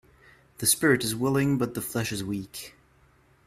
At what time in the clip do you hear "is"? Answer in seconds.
1.03-1.15, 2.11-2.23